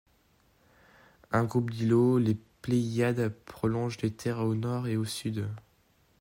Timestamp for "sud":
5.05-5.47